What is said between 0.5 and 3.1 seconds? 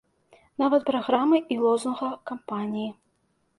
Нават праграмы і лозунга кампаніі.